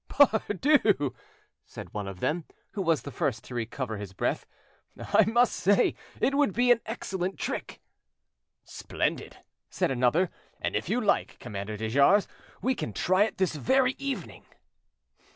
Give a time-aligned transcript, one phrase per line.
[0.09, 1.13] "Pardu!"
[1.67, 4.47] said one of them, who was the first to recover his breath,
[4.97, 7.81] "I must say it would be an excellent trick."
[8.63, 9.37] "Splendid!"
[9.69, 12.27] said another; "and if you like, Commander de Jars,
[12.63, 14.43] we can try it this very evening."